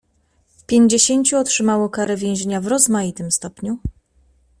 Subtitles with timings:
[0.67, 3.79] "Pięćdziesięciu otrzymało karę więzienia w rozmaitym stopniu."